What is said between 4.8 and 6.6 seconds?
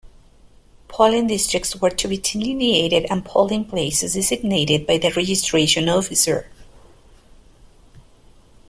by the registration officer.